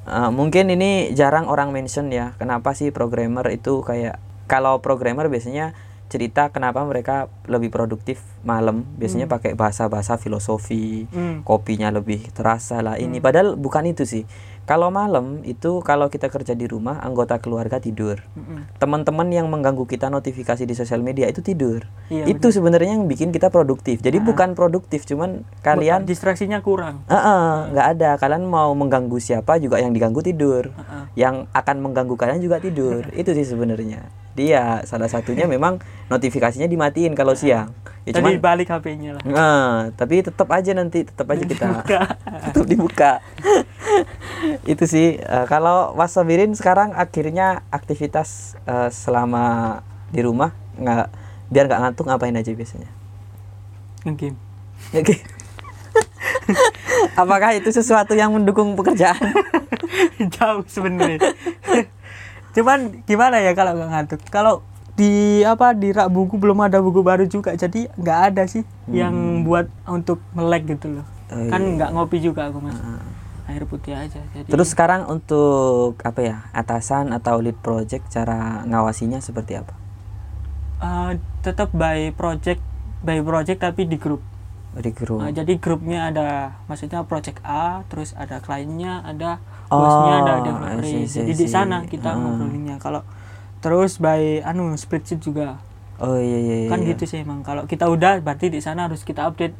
[0.09, 2.33] Uh, mungkin ini jarang orang mention ya.
[2.41, 4.17] Kenapa sih programmer itu kayak
[4.49, 5.77] kalau programmer biasanya
[6.09, 8.81] cerita kenapa mereka lebih produktif malam.
[8.97, 11.45] Biasanya pakai bahasa-bahasa filosofi, Hmm.
[11.45, 13.21] kopinya lebih terasa lah ini.
[13.21, 14.25] Padahal bukan itu sih.
[14.69, 18.21] Kalau malam itu kalau kita kerja di rumah, anggota keluarga tidur.
[18.37, 18.69] Mm-mm.
[18.77, 21.89] Teman-teman yang mengganggu kita notifikasi di sosial media itu tidur.
[22.13, 24.05] Iya, itu sebenarnya yang bikin kita produktif.
[24.05, 28.09] Jadi bukan produktif, cuman kalian distraksinya kurang Heeh, nggak ada.
[28.21, 30.69] Kalian mau mengganggu siapa juga yang diganggu tidur.
[30.69, 31.03] Heeh.
[31.17, 33.09] Yang akan mengganggu kalian juga tidur.
[33.25, 34.05] Itu sih sebenarnya.
[34.39, 37.75] Dia salah satunya memang notifikasinya dimatiin kalau siang.
[38.07, 41.83] Ya tadi cuman balik HP-nya lah Nah, tapi tetap aja nanti tetap aja kita
[42.47, 43.19] tetap dibuka.
[44.71, 51.07] itu sih eh, kalau Mas Sabirin sekarang akhirnya aktivitas eh, selama di rumah nggak
[51.51, 52.89] biar nggak ngantuk ngapain aja biasanya?
[54.15, 54.39] game
[54.95, 55.19] Oke.
[57.13, 59.35] Apakah itu sesuatu yang mendukung pekerjaan?
[60.39, 61.19] jauh sebenarnya
[62.51, 64.61] cuman gimana ya kalau nggak ngantuk kalau
[64.93, 69.13] di apa di rak buku belum ada buku baru juga jadi nggak ada sih yang
[69.43, 71.77] buat untuk melek gitu loh Oh, kan iya.
[71.77, 72.73] nggak ngopi juga aku mas
[73.45, 79.21] air putih aja jadi Terus sekarang untuk apa ya atasan atau lead project cara ngawasinya
[79.21, 79.77] seperti apa?
[80.79, 82.65] eh, tetap by project
[83.01, 84.25] by project tapi di grup
[84.69, 85.21] Di grup.
[85.21, 86.27] Nah, jadi grupnya ada
[86.65, 89.37] maksudnya project A terus ada kliennya ada
[89.69, 92.17] Oh, bosnya ada I developer see, see, jadi di sana kita Ah.
[92.17, 93.05] ngobrolinnya kalau
[93.59, 95.61] terus by anu spreadsheet juga
[95.97, 96.55] Oh iya iya.
[96.65, 96.69] iya.
[96.69, 99.53] kan gitu sih emang kalau kita udah berarti di sana harus kita update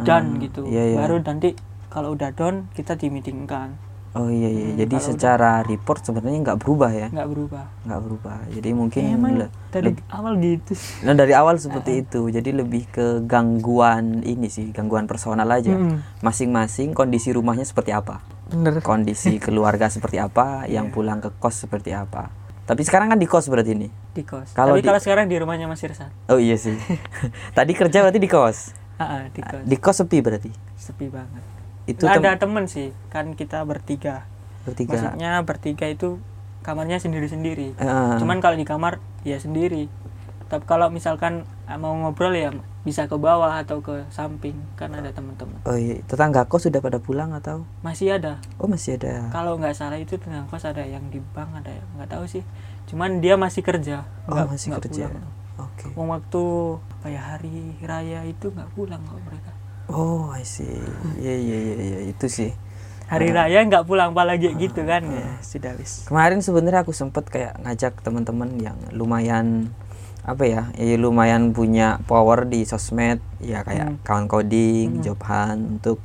[0.00, 0.96] done gitu iya, iya.
[0.96, 1.52] baru nanti
[1.86, 3.76] kalau udah done kita di meeting kan
[4.14, 4.70] Oh iya iya.
[4.70, 7.10] Hmm, Jadi secara report sebenarnya nggak berubah ya?
[7.10, 8.38] nggak berubah Nggak berubah.
[8.46, 10.72] Jadi mungkin Ya, emang le- dari awal gitu.
[11.02, 15.74] Nah dari awal seperti itu, jadi lebih ke gangguan ini sih, gangguan personal aja.
[15.74, 15.98] Mm-mm.
[16.22, 20.92] Masing-masing kondisi rumahnya seperti apa, bener kondisi keluarga seperti apa, yang Iya.
[20.92, 22.28] pulang ke kos seperti apa.
[22.64, 23.88] Tapi sekarang kan di kos berarti ini.
[24.10, 26.78] di kos Kalau tapi di- kalau sekarang di rumahnya Mas Irsan Oh iya sih.
[27.56, 28.72] Tadi kerja berarti di kos.
[28.94, 30.50] Ah, di kos Di kos sepi berarti.
[30.74, 31.42] sepi banget
[31.84, 34.24] Itu tem- ada temen sih kan kita bertiga
[34.62, 34.96] bertiga.
[35.10, 36.16] maksudnya bertiga itu
[36.60, 39.92] kamarnya sendiri-sendiri Eh, cuman kalau di kamar ya sendiri
[40.46, 42.48] tapi kalau misalkan ah, mau ngobrol ya
[42.84, 46.96] bisa ke bawah atau ke samping kan ada teman-teman Oh iya, tetangga kos sudah pada
[46.96, 47.64] pulang atau?
[47.80, 49.28] masih ada Oh masih ada.
[49.30, 52.44] kalau nggak salah itu tengah kos ada yang di bank ada yang nggak tahu sih
[52.84, 55.04] cuman dia masih kerja Oh nggak- masih nggak kerja.
[55.08, 55.32] pulang.
[55.56, 55.86] Oke.
[55.92, 56.42] Wong waktu
[56.92, 59.50] apa ya hari raya itu nggak pulang kok mereka
[59.84, 60.80] Oh I see.
[61.16, 62.52] Iya iya iya iya itu sih.
[63.04, 63.44] hari Ah.
[63.44, 68.00] raya nggak pulang apalagi gitu kan ya sudah wis Kemarin sebenarnya aku sempet kayak ngajak
[68.00, 69.68] teman-teman yang lumayan
[70.24, 76.00] apa ya, ya lumayan punya power di sosmed, ya kayak kawan coding, job hunt untuk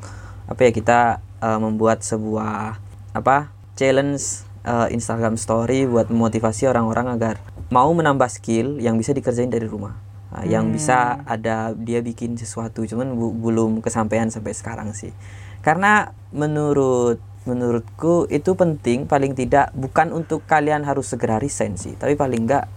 [0.46, 1.00] apa ya kita
[1.40, 2.76] eh, membuat sebuah
[3.16, 3.48] apa
[3.80, 7.36] challenge eh, Instagram Story buat memotivasi orang-orang agar
[7.72, 9.96] mau menambah skill yang bisa dikerjain dari rumah.
[10.30, 15.10] Nah, yang bisa ada dia bikin sesuatu, cuman bu- belum kesampaian sampai sekarang sih.
[15.66, 17.18] Karena menurut
[17.50, 22.70] menurutku itu penting paling tidak bukan untuk kalian harus segera resign sih, tapi paling enggak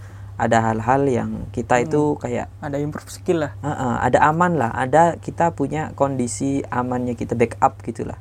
[0.42, 4.74] ada hal-hal yang kita itu kayak ada improve skill lah "Ah, ah, ada aman lah,
[4.74, 8.18] ada kita punya kondisi amannya kita backup gitulah.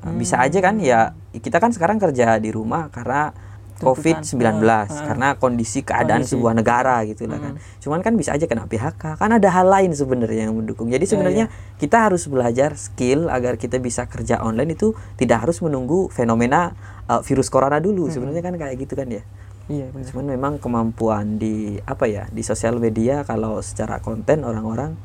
[0.00, 3.34] Uh, Bisa aja kan ya kita kan sekarang kerja di rumah karena
[3.80, 4.60] COVID-19
[4.92, 6.36] karena kondisi keadaan Kondisi.
[6.36, 7.54] sebuah negara gitu lah kan.
[7.80, 9.16] Cuman kan bisa aja kena PHK.
[9.16, 10.92] Kan ada hal lain sebenarnya yang mendukung.
[10.92, 11.48] Jadi sebenarnya
[11.80, 16.76] kita harus belajar skill agar kita bisa kerja online itu tidak harus menunggu fenomena
[17.08, 18.12] uh, virus corona dulu.
[18.12, 19.24] Sebenarnya kan kayak gitu kan ya.
[19.70, 24.98] Iya benar Cuman memang kemampuan di apa ya di sosial media kalau secara konten orang-orang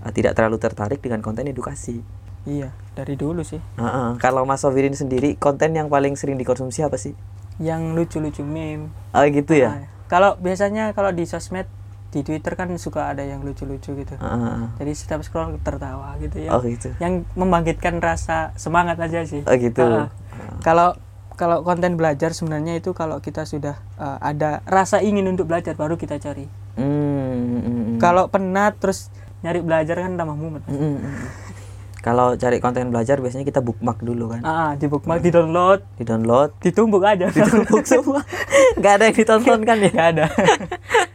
[0.00, 1.98] uh, tidak terlalu tertarik dengan konten edukasi.
[2.44, 4.08] iya dari dulu sih Heeh.
[4.16, 7.14] Kalau Mas Sofirin sendiri konten yang paling sering dikonsumsi apa sih?
[7.58, 9.68] yang lucu-lucu meme Oh gitu ya.
[9.68, 11.68] Nah, kalau biasanya kalau di sosmed
[12.10, 14.60] di Twitter kan suka ada yang lucu-lucu gitu Heeh.
[14.76, 16.92] jadi setiap scroll tertawa gitu ya Oh gitu.
[16.98, 19.80] yang membangkitkan rasa semangat aja sih Oh gitu.
[19.80, 20.08] Ah.
[20.60, 20.92] kalau
[21.34, 25.98] kalau konten belajar sebenarnya itu kalau kita sudah uh, ada rasa ingin untuk belajar baru
[25.98, 31.16] kita cari mm, mm, kalau penat terus nyari belajar kan tambah mumet mm, mm.
[32.02, 34.42] Kalau cari konten belajar biasanya kita bookmark dulu kan.
[34.42, 38.26] ah di bookmark di download Di download, ditumbuk aja ditumpuk semua.
[38.82, 39.90] Nggak ada yang ditonton kan ya?
[39.94, 40.26] nggak ada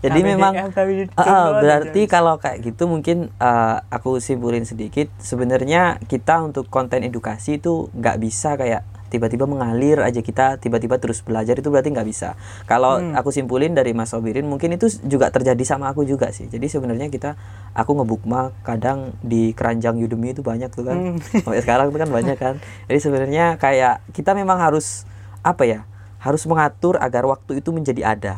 [0.00, 1.58] jadi memang KBDM ah, aja.
[1.58, 7.90] berarti kalau kayak gitu mungkin eh, aku simpulin sedikit sebenarnya kita untuk konten edukasi itu
[7.92, 13.00] nggak bisa kayak tiba-tiba mengalir aja kita tiba-tiba terus belajar itu berarti nggak bisa kalau
[13.00, 13.16] Hmm.
[13.16, 17.08] aku simpulin dari Mas Sobirin mungkin itu juga terjadi sama aku juga sih jadi sebenarnya
[17.08, 17.32] kita
[17.72, 21.16] aku ngebukma kadang di keranjang Udemy itu banyak tuh kan Hmm.
[21.42, 25.08] sampai sekarang tuh kan banyak kan jadi sebenarnya kayak kita memang harus
[25.40, 25.80] apa ya
[26.20, 28.34] harus mengatur agar waktu itu menjadi ada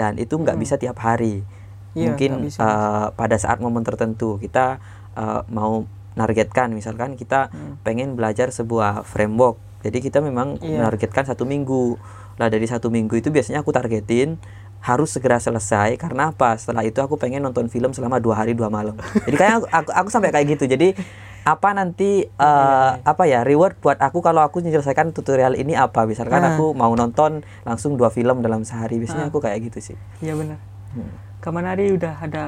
[0.00, 1.44] dan itu nggak bisa tiap hari
[1.90, 1.98] Hmm.
[1.98, 2.62] Iya, mungkin bisa.
[2.62, 4.78] eh, pada saat momen tertentu kita
[5.12, 7.50] eh, mau nargetkan misalkan kita
[7.82, 10.64] pengen belajar sebuah framework jadi kita memang Hmm.
[10.64, 10.76] Iya.
[10.80, 11.98] menargetkan satu minggu
[12.36, 14.38] lah dari satu minggu itu biasanya aku targetin
[14.80, 18.70] harus segera selesai karena apa setelah itu aku pengen nonton film selama dua hari dua
[18.70, 18.94] malam
[19.26, 20.94] jadi kayak aku, aku, aku sampai kayak gitu jadi
[21.42, 26.38] apa nanti eh, apa ya reward buat aku kalau aku menyelesaikan tutorial ini apa misalkan
[26.38, 26.52] Ah.
[26.52, 30.58] aku mau nonton langsung dua film dalam sehari biasanya aku kayak gitu sih Iya benar.
[30.90, 31.10] Hmm.
[31.40, 32.44] Kemarin hari udah ada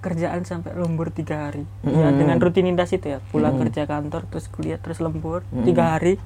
[0.00, 1.62] kerjaan sampai lembur tiga hari.
[1.80, 2.18] Ya Mm.
[2.18, 3.60] dengan rutinitas itu ya, pulang Mm.
[3.62, 5.62] kerja kantor terus kuliah terus lembur Mm.
[5.62, 6.18] tiga hari.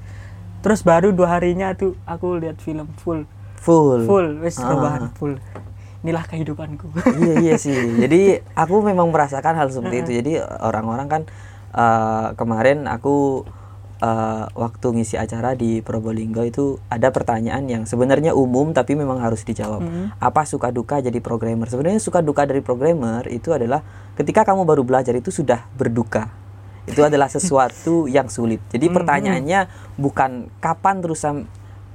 [0.65, 4.73] Terus baru dua harinya tuh aku lihat film full, full full, wes Ah.
[4.73, 5.37] rebahan full.
[6.01, 6.89] Inilah kehidupanku.
[7.19, 8.21] iya iya sih jadi
[8.55, 11.23] aku memang merasakan hal seperti itu jadi orang-orang kan
[11.77, 13.45] eh, kemarin aku
[14.01, 19.45] eh, waktu ngisi acara di Probolinggo itu ada pertanyaan yang sebenarnya umum tapi memang harus
[19.45, 19.85] dijawab.
[19.85, 20.05] Mhm.
[20.19, 21.69] apa suka duka jadi programmer?
[21.69, 23.85] Sebenarnya suka duka dari programmer itu adalah
[24.17, 26.33] ketika kamu baru belajar itu sudah berduka.
[26.89, 28.65] Itu adalah sesuatu yang sulit.
[28.73, 29.69] Jadi pertanyaannya
[30.01, 31.37] bukan kapan terusan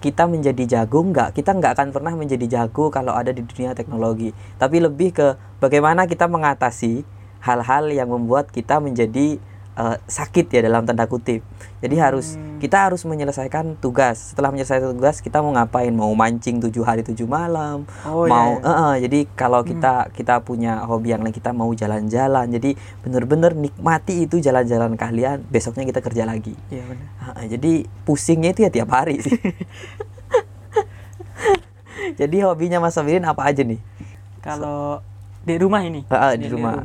[0.02, 1.06] kita menjadi jago?
[1.06, 1.38] Nggak.
[1.38, 4.34] Kita nggak akan pernah menjadi jago kalau ada di dunia teknologi.
[4.58, 5.28] Tapi lebih ke
[5.62, 7.06] bagaimana kita mengatasi
[7.42, 9.38] hal-hal yang membuat kita menjadi
[9.78, 11.46] eh, sakit ya dalam tanda kutip.
[11.82, 14.34] Jadi harus kita harus menyelesaikan tugas.
[14.34, 15.90] Setelah menyelesaikan tugas kita mau ngapain?
[15.90, 17.90] Mau mancing tujuh hari tujuh malam?
[18.06, 21.72] Oh, mau iya, eh, eh, jadi kalau kita kita punya hobi yang lain kita mau
[21.74, 22.54] jalan-jalan.
[22.54, 25.42] Jadi bener-bener nikmati itu jalan-jalan kalian.
[25.50, 26.54] Besoknya kita kerja lagi.
[26.70, 27.08] Iya benar.
[27.18, 29.40] Ah, jadi pusingnya itu ya tiap hari sih.
[32.22, 33.82] jadi hobinya Mas Sabirin apa aja nih?
[34.42, 35.02] Kalau
[35.42, 36.78] di rumah ini, Ah, ah, di Di rumah.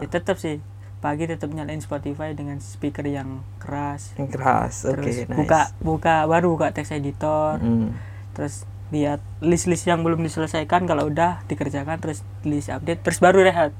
[0.00, 0.56] ya tetap sih
[1.02, 4.12] pagi tetap nyalain Spotify dengan speaker yang keras.
[4.14, 4.74] Yang keras.
[4.84, 5.34] Oke, Terus nice.
[5.34, 7.56] buka buka baru buka text editor.
[7.58, 7.90] Mm.
[8.32, 13.70] terus lihat list-list yang belum diselesaikan kalau udah dikerjakan terus list update terus baru rehat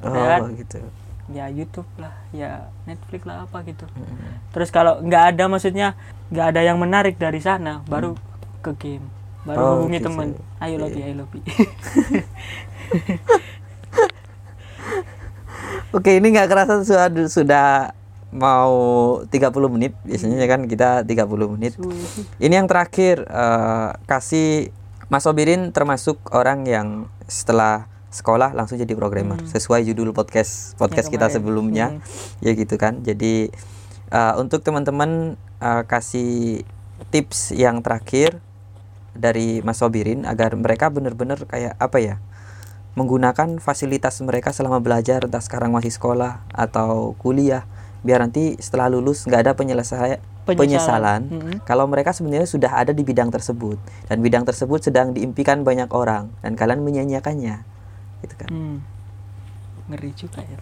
[0.00, 0.40] Oh, Rehat.
[0.52, 0.78] gitu.
[1.26, 3.86] ya YouTube lah ya Netflix lah apa gitu
[4.50, 5.94] terus kalau nggak ada maksudnya
[6.28, 8.12] nggak ada yang menarik dari sana baru
[8.60, 9.04] ke game
[9.44, 10.04] baru Oh, hubungi gitu.
[10.10, 10.26] temen
[10.58, 11.04] ayo lobby Iya.
[11.04, 11.38] ayo lobby
[15.94, 17.68] Oke, ini nggak kerasa sudah sudah
[18.34, 18.74] mau
[19.30, 19.94] 30 menit.
[20.02, 21.78] Biasanya kan kita 30 menit.
[22.42, 24.74] Ini yang terakhir eh, kasih
[25.06, 31.26] Mas Obirin termasuk orang yang setelah sekolah langsung jadi programmer sesuai judul podcast podcast kita
[31.26, 31.34] kemarin.
[31.34, 31.86] sebelumnya
[32.38, 33.50] ya gitu kan jadi
[34.14, 36.62] eh, untuk teman-teman eh, kasih
[37.10, 38.38] tips yang terakhir
[39.14, 42.14] dari Mas Sobirin agar mereka benar-benar kayak apa ya
[42.94, 47.66] menggunakan fasilitas mereka selama belajar entah sekarang masih sekolah atau kuliah
[48.00, 50.60] biar nanti setelah lulus nggak ada penyelesaian Penyesalan.
[50.60, 51.54] penyesalan Mhm.
[51.64, 53.80] kalau mereka sebenarnya sudah ada di bidang tersebut.
[54.04, 57.64] Dan bidang tersebut sedang diimpikan banyak orang dan kalian menyanyiakannya.
[58.20, 58.48] Gitu kan.
[58.48, 58.78] Hmm.
[59.84, 60.56] ngeri juga ya.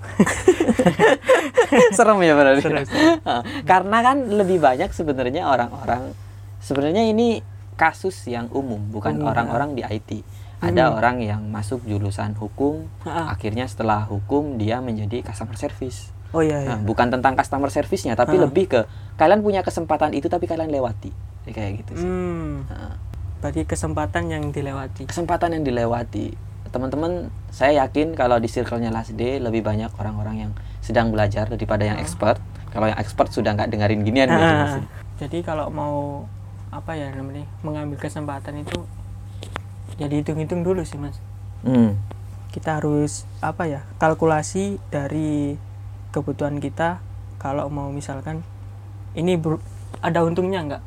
[1.97, 2.83] Serem ya berarti Serem,
[3.71, 6.11] karena kan lebih banyak sebenarnya orang-orang
[6.59, 7.39] sebenarnya ini
[7.75, 10.27] kasus yang umum bukan orang-orang di IT
[10.63, 13.29] ada orang yang masuk jurusan hukum Ah.
[13.29, 16.69] akhirnya setelah hukum dia menjadi customer service oh iya, iya.
[16.73, 18.47] Nah, bukan tentang customer service-nya tapi Ah.
[18.47, 18.81] lebih ke
[19.15, 21.11] kalian punya kesempatan itu tapi kalian lewati
[21.43, 22.63] Ya, kayak gitu sih Hmm.
[22.65, 22.95] Nah,
[23.43, 26.31] bagi kesempatan yang dilewati kesempatan yang dilewati
[26.71, 31.83] teman-teman saya yakin kalau di circle-nya Last Day lebih banyak orang-orang yang sedang belajar daripada
[31.83, 32.39] yang expert
[32.71, 34.83] kalau yang expert sudah nggak dengerin ginian gitu pasti.
[35.19, 36.25] jadi kalau mau
[36.71, 38.79] apa ya namanya mengambil kesempatan itu
[39.97, 41.19] jadi hitung-hitung dulu sih mas.
[41.63, 41.95] Hmm.
[42.53, 45.57] kita harus apa ya kalkulasi dari
[46.13, 47.01] kebutuhan kita
[47.41, 48.45] kalau mau misalkan
[49.17, 49.63] ini ber-
[50.05, 50.83] ada untungnya nggak?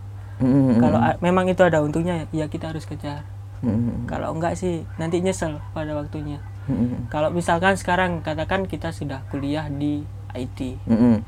[0.45, 3.25] Hmm, kalau memang itu ada untungnya ya kita harus kejar.
[3.65, 6.37] Hmm, kalau enggak sih nanti nyesel pada waktunya.
[6.69, 11.23] Hmm, kalau misalkan sekarang katakan kita sudah kuliah di IT hmm.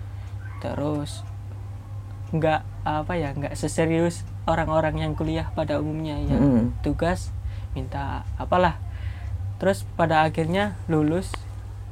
[0.59, 1.23] terus
[2.35, 6.35] nggak apa ya nggak seserius orang-orang yang kuliah pada umumnya ya.
[6.35, 6.75] Mm.
[6.83, 7.31] tugas
[7.77, 8.81] minta apalah.
[9.61, 11.29] Terus pada akhirnya lulus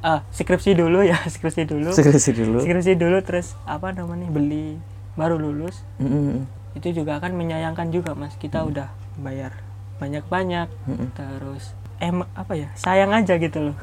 [0.02, 1.93] ah skripsi dulu ya skripsi dulu.
[1.93, 2.58] Skripsi dulu.
[2.65, 4.82] skripsi dulu terus apa namanya beli
[5.13, 5.86] baru lulus.
[6.02, 6.39] Hmm, hmm,
[6.82, 8.34] itu juga akan menyayangkan juga mas.
[8.41, 8.89] Kita udah
[9.21, 9.54] bayar
[10.02, 10.67] banyak-banyak.
[10.89, 11.08] Mm.
[11.13, 13.78] terus em apa ya sayang aja gitu loh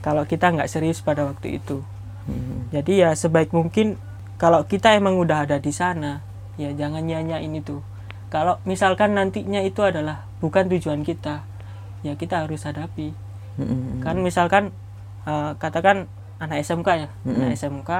[0.00, 1.82] kalau kita nggak serius pada waktu itu.
[2.28, 2.68] Hmm.
[2.68, 3.96] jadi ya sebaik mungkin
[4.36, 6.20] kalau kita emang udah ada di sana
[6.60, 7.80] ya jangan nyanyain itu.
[8.28, 11.42] Kalau misalkan nantinya itu adalah bukan tujuan kita
[12.00, 13.14] ya kita harus hadapi
[13.58, 13.98] Hmm.
[13.98, 14.70] kan misalkan
[15.24, 16.06] eh, katakan
[16.38, 17.42] anak SMK ya Mm-mm.
[17.42, 17.90] anak SMK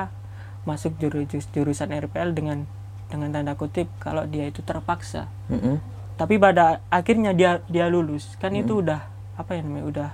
[0.62, 2.62] masuk jurus jurusan RPL dengan
[3.10, 5.82] dengan tanda kutip kalau dia itu terpaksa Hmm.
[6.14, 9.02] tapi pada akhirnya dia dia lulus kan itu udah
[9.34, 10.10] apa ya namanya udah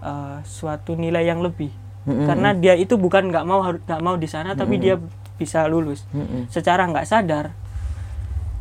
[0.00, 1.68] eh, suatu nilai yang lebih
[2.02, 2.24] Hmm.
[2.26, 4.96] karena dia itu bukan nggak mau nggak mau di sana tapi dia
[5.36, 6.48] bisa lulus Hmm.
[6.48, 7.52] secara nggak sadar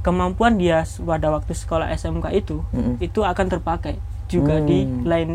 [0.01, 2.97] kemampuan dia pada waktu sekolah SMK itu Mm-mm.
[2.97, 5.03] itu akan terpakai juga di Hmm.
[5.03, 5.29] lain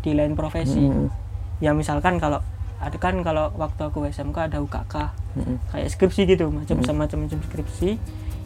[0.00, 1.08] di lain profesi Hmm.
[1.58, 2.40] ya misalkan kalau
[2.76, 4.94] ada kan kalau waktu aku SMK ada UKK
[5.32, 5.56] Hmm.
[5.70, 7.96] kayak skripsi gitu macam macam macam skripsi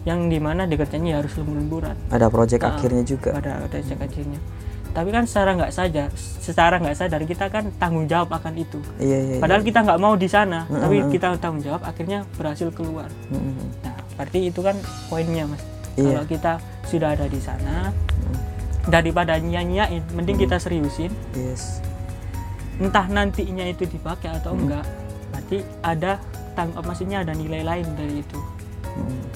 [0.05, 3.33] yang di mana dikerjanya ya harus lembur-lemburan Ada proyek Ah, akhirnya juga.
[3.33, 4.37] pada ada cek akhirnya
[4.93, 9.19] tapi kan secara nggak sadar secara nggak sadar kita kan tanggung jawab akan itu Iya
[9.19, 9.37] iya.
[9.41, 13.11] padahal kita nggak mau di sana Mm, tapi mm, kita tanggung jawab akhirnya berhasil keluar
[13.27, 13.59] Hmm.
[13.81, 15.63] nah berarti itu kan poinnya mas
[15.95, 16.11] Iya.
[16.11, 16.53] kalau kita
[16.85, 17.95] sudah ada di sana
[18.85, 21.79] daripada nyanyain mending kita seriusin Yes.
[22.77, 24.83] entah nantinya itu dipakai atau enggak
[25.31, 26.19] berarti ada
[26.53, 28.39] tang maksudnya ada nilai lain dari itu
[28.85, 29.27] Hmm.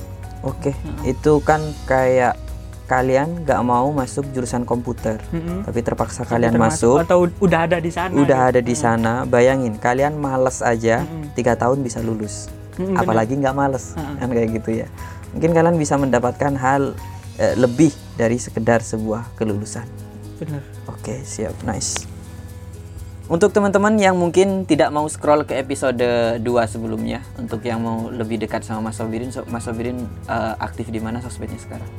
[0.40, 0.70] Oke,
[1.02, 2.38] itu kan kayak
[2.86, 5.66] kalian nggak mau masuk jurusan komputer, Mm-mm.
[5.66, 7.02] tapi terpaksa Tapi kalian termasuk masuk.
[7.02, 8.48] atau udah ada di sana Udah gitu.
[8.48, 11.02] ada di sana, bayangin kalian males aja
[11.34, 12.46] tiga tahun bisa lulus,
[12.78, 12.94] Bener.
[12.96, 14.16] apalagi nggak males, Mm-mm.
[14.16, 14.86] kan kayak gitu ya.
[15.30, 16.94] Mungkin kalian bisa mendapatkan hal
[17.36, 19.84] eh, lebih dari sekedar sebuah kelulusan.
[20.38, 22.06] bener Oke, siap, nice.
[23.26, 26.00] Untuk teman-teman yang mungkin tidak mau scroll ke episode
[26.38, 30.88] 2 sebelumnya, untuk yang mau lebih dekat sama Mas Sobirin, so- Mas Sobirin eh, aktif
[30.88, 31.90] di mana sosmednya sekarang?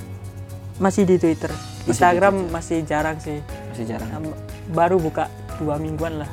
[0.80, 1.52] masih di Twitter
[1.84, 4.32] di Instagram masih jarang sih Masih jarang.
[4.72, 5.28] Baru buka
[5.60, 6.32] dua mingguan lah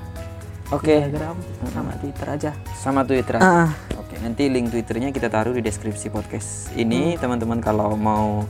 [0.71, 1.35] Oke, Instagram
[1.67, 3.43] sama Twitter aja sama Twitter.
[3.43, 7.17] Oke, nanti link Twitternya kita taruh di deskripsi podcast ini.
[7.17, 8.45] Teman-teman kalau mau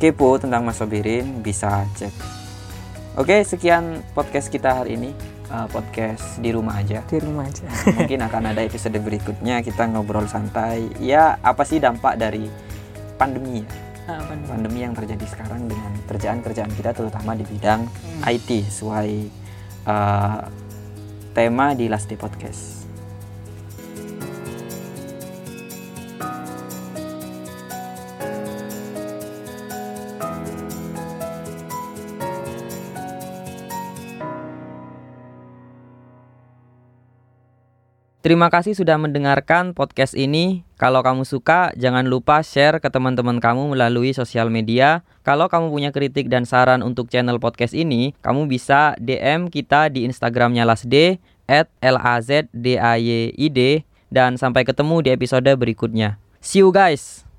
[0.00, 2.12] kepo tentang Mas Sobirin bisa cek.
[3.18, 5.10] Oke, sekian podcast kita hari ini.
[5.50, 7.02] Eh, podcast di rumah aja.
[7.10, 7.66] di rumah aja
[7.98, 10.86] Mungkin akan ada episode berikutnya kita ngobrol santai.
[11.02, 12.46] Ya, apa sih dampak dari
[13.18, 13.66] pandemi ya?
[14.06, 14.46] Ah, nih?
[14.46, 17.82] Pandemi yang terjadi sekarang dengan kerjaan-kerjaan kita terutama di bidang
[18.30, 19.10] IT sesuai
[19.90, 20.40] eh,
[21.34, 22.79] tema di Last Day Podcast.
[38.20, 40.60] Terima kasih sudah mendengarkan podcast ini.
[40.76, 45.00] Kalau kamu suka, jangan lupa share ke teman-teman kamu melalui sosial media.
[45.24, 50.04] Kalau kamu punya kritik dan saran untuk channel podcast ini, kamu bisa DM kita di
[50.04, 51.16] Instagramnya lasd
[51.48, 52.52] at lazdayd
[54.12, 56.20] dan sampai ketemu di episode berikutnya.
[56.44, 57.29] See you guys!